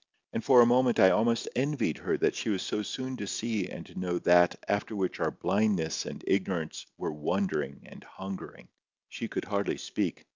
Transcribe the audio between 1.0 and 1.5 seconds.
almost